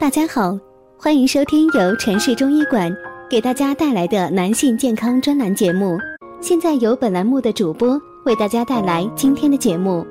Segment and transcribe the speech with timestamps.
[0.00, 0.56] 大家好，
[0.96, 2.88] 欢迎收听由城市中医馆
[3.28, 5.98] 给大家带来的男性健康专栏节目。
[6.40, 10.06] 现在由本栏目的主播为大家带来今天的节目。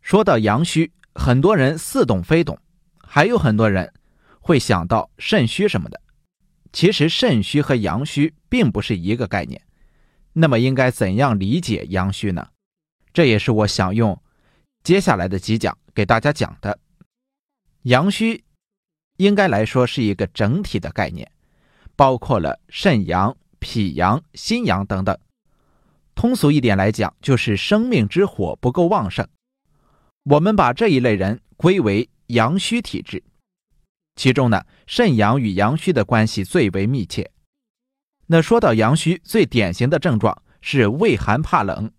[0.00, 2.58] 说到阳虚，很多人似懂非懂，
[3.06, 3.92] 还有很多人
[4.40, 6.00] 会想到肾虚什么的。
[6.72, 9.60] 其实肾虚和阳虚并不是一个概念。
[10.32, 12.48] 那么应该怎样理解阳虚呢？
[13.12, 14.18] 这也是我想用
[14.84, 16.78] 接下来的几讲给大家讲的。
[17.84, 18.44] 阳虚
[19.16, 21.30] 应该来说是一个整体的概念，
[21.96, 25.18] 包括了肾阳、脾阳、心阳等等。
[26.14, 29.26] 通俗一点来讲，就是生命之火不够旺盛。
[30.24, 33.22] 我们把这一类人归为阳虚体质，
[34.16, 37.30] 其中呢，肾阳与阳虚的关系最为密切。
[38.26, 41.90] 那说到阳虚，最典型的症状是畏寒怕冷。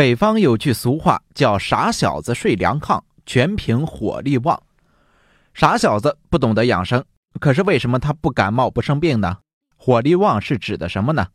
[0.00, 4.62] 北方有句俗话叫“傻小子睡凉炕，全凭火力旺”。
[5.52, 7.04] 傻小子不懂得养生，
[7.38, 9.36] 可是为什么他不感冒不生病呢？
[9.76, 11.26] 火力旺是指的什么呢？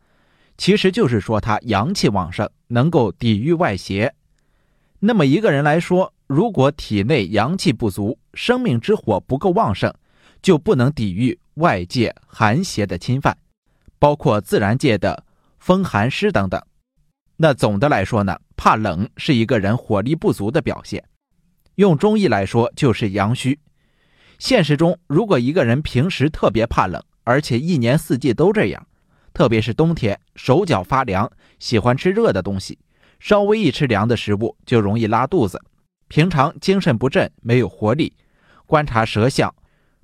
[0.57, 4.15] 其实就是说他阳气旺盛，能够抵御外邪。
[4.97, 9.93] 那么一个人来说，如果体内阳气不足，生命之火不够旺盛，
[10.41, 13.37] 就不能抵御外界寒邪的侵犯。
[13.99, 15.23] 包括自然界的
[15.59, 16.59] 风寒湿等等，
[17.37, 21.03] 那总的来说呢，怕冷是一个人火力不足的表现。
[21.75, 23.59] 用中医来说，就是阳虚。
[24.39, 28.87] 现实中，如果一个人平时特别怕冷，而且一年四季都这样，
[29.33, 32.77] 特别是冬天手脚发凉，喜欢吃热的东西，
[33.19, 35.61] 稍微一吃凉的食物就容易拉肚子，
[36.07, 38.13] 平常精神不振，没有活力。
[38.65, 39.53] 观察舌象，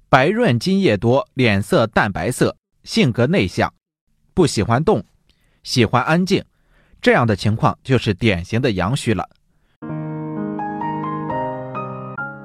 [0.10, 3.74] 白润津液多，脸色淡白色，性格内向。
[4.34, 5.04] 不喜欢动，
[5.64, 6.44] 喜欢安静，
[7.02, 9.28] 这样的情况就是典型的阳虚了。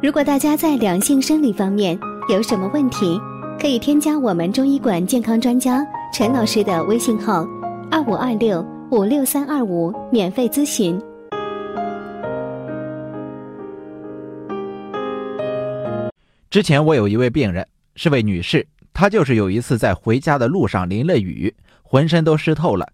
[0.02, 1.98] 如果大家在两性生理方面
[2.30, 3.20] 有什么问题，
[3.60, 7.46] 可以添加我们中医馆健康专家陈老师的微信号：
[7.90, 10.98] 二五二六五六三二五，免费咨询。
[16.48, 21.54] 之前我有一位病人是位女士，她就是有一次在回家的路上淋了雨。
[21.88, 22.84] 浑身都湿透了，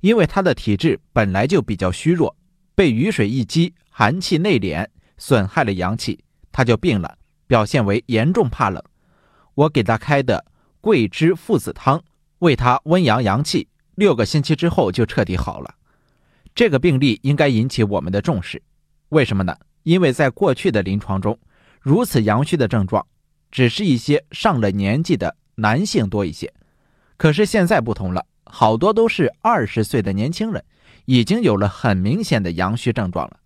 [0.00, 2.36] 因为他的体质本来就比较虚弱，
[2.74, 4.86] 被雨水一激，寒气内敛，
[5.16, 6.18] 损害了阳气，
[6.52, 8.82] 他就病了，表现为严重怕冷。
[9.54, 10.44] 我给他开的
[10.80, 12.00] 桂枝附子汤，
[12.38, 13.66] 为他温阳阳气，
[13.96, 15.74] 六个星期之后就彻底好了。
[16.54, 18.62] 这个病例应该引起我们的重视，
[19.08, 19.56] 为什么呢？
[19.82, 21.38] 因为在过去的临床中，
[21.80, 23.04] 如此阳虚的症状，
[23.50, 26.52] 只是一些上了年纪的男性多一些，
[27.16, 28.24] 可是现在不同了。
[28.50, 30.64] 好多都是二十岁的年轻人，
[31.04, 33.38] 已经有了很明显的阳虚症状了。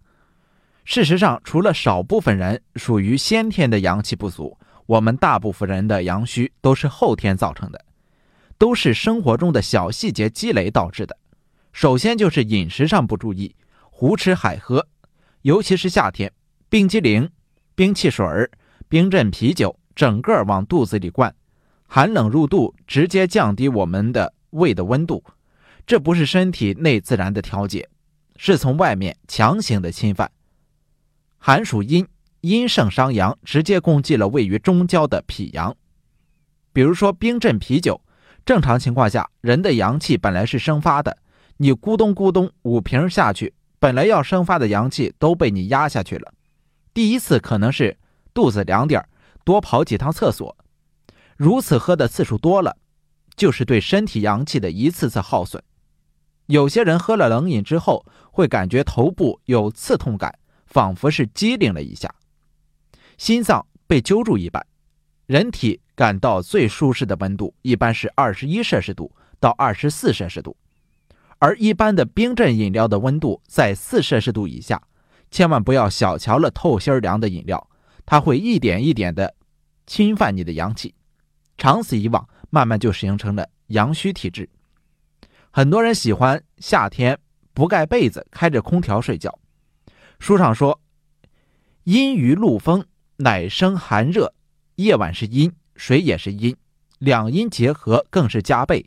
[0.85, 7.85] 事实上，除了少部分人属于先天的阳气不足，我们大部分人的阳虚都是后天造成的，
[8.59, 11.17] 都是生活中的小细节积累导致的。
[11.73, 13.55] 首先就是饮食上不注意，
[13.91, 14.87] 胡吃海喝，
[15.43, 16.33] 尤其是夏天，
[16.69, 17.31] 冰激凌、
[17.75, 18.27] 冰汽水、
[18.89, 21.33] 冰镇啤酒，整个往肚子里灌，
[21.87, 24.35] 寒冷入肚，直接降低我们的。
[24.53, 25.23] 胃的温度，
[25.87, 27.89] 这不是身体内自然的调节，
[28.37, 30.31] 是从外面强行的侵犯。
[31.39, 32.07] 寒属阴，
[32.41, 35.77] 阴盛伤阳，直接攻击了位于中焦的脾阳。
[36.73, 38.01] 比如说冰镇啤酒，
[38.45, 41.19] 正常情况下，人的阳气本来是生发的，
[41.57, 46.33] 你咕咚咕咚五瓶下去，本来要生发的阳气都被你压下去了。
[46.95, 47.97] 第一次可能是
[48.33, 49.09] 肚子凉点儿
[49.45, 50.57] 多跑几趟厕所，
[51.37, 52.77] 如此喝的次数多了。
[53.43, 55.61] 就是对身体阳气的一次次耗损。
[56.47, 60.33] 有些人喝了冷饮之后，会感觉头部有刺痛感，
[60.65, 62.09] 仿佛是机灵了一下，
[63.19, 64.65] 心脏被揪住一般。
[65.27, 69.11] 人体感到最舒适的温度一般是二十一摄氏度
[69.41, 70.57] 到二十四摄氏度，
[71.41, 74.81] 而一般的冰镇饮料的温度在四摄氏度以下。
[75.33, 77.69] 千万不要小瞧了透心凉的饮料，
[78.07, 79.35] 它会一点一点的
[79.85, 80.95] 侵犯你的阳气，
[81.59, 82.29] 长此以往。
[82.55, 84.47] 慢慢就形成了阳虚体质。
[85.51, 87.19] 很多人喜欢夏天
[87.55, 89.39] 不盖被子，开着空调睡觉。
[90.19, 90.79] 书上说，
[91.85, 92.85] 阴于露风，
[93.17, 94.35] 乃生寒热。
[94.75, 96.55] 夜晚是阴，水也是阴，
[96.99, 98.85] 两阴结合更是加倍。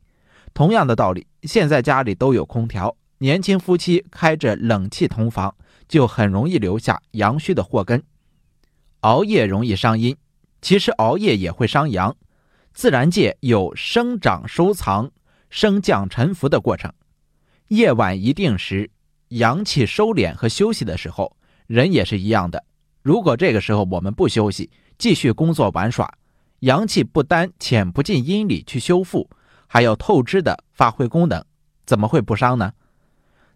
[0.54, 5.56] 同样的道理，现在家里都有空调，年轻夫妻开着冷气同房，
[5.88, 8.04] 就很容易留下阳虚的祸根。
[9.00, 10.16] 熬夜容易伤阴，
[10.62, 12.16] 其实熬夜也会伤阳。
[12.76, 15.10] 自然界有生长、收藏、
[15.50, 16.92] 升降、沉浮的过程。
[17.70, 18.92] 夜晚一定时，
[19.30, 21.38] 阳气收敛和休息的时候，
[21.68, 22.66] 人也是一样的。
[23.02, 26.14] 如果这个时候我们不休息，继续工作玩耍，
[26.60, 29.30] 阳气不单潜不进阴里去修复，
[29.68, 31.42] 还要透支的发挥功能，
[31.86, 32.74] 怎么会不伤呢？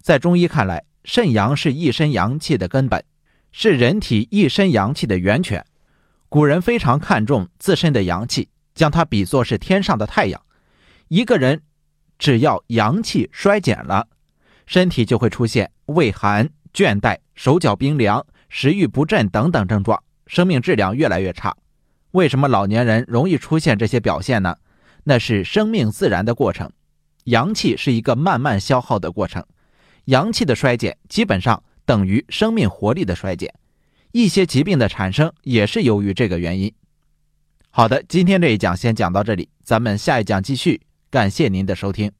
[0.01, 3.04] 在中医看来，肾阳是一身阳气的根本，
[3.51, 5.65] 是人体一身阳气的源泉。
[6.30, 8.48] 古人非常看重自身的阳气，
[8.80, 10.42] 将它比作是天上的太阳。
[11.10, 11.62] 一个人
[12.18, 14.08] 只要阳气衰减了，
[14.66, 18.26] 身体就会出现畏寒、倦怠、手脚冰凉。
[18.48, 21.56] 食欲不振等等症状，生命质量越来越差。
[22.12, 24.56] 为什么老年人容易出现这些表现呢？
[25.04, 26.72] 那是生命自然的过程，
[27.25, 29.46] 阳气是一个慢慢消耗的过程，
[30.06, 33.54] 阳气的衰减基本上等于生命活力的衰减。
[34.14, 36.74] 一些疾病的产生也是由于这个原因。
[37.71, 40.81] 好的，今天这一讲先讲到这里，咱们下一讲继续。
[41.12, 42.12] 感谢您的收听。